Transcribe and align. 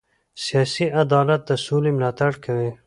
سیاسي 0.43 0.85
عدالت 1.03 1.41
د 1.49 1.51
سولې 1.65 1.91
ملاتړ 1.97 2.31
کوي 2.45 2.69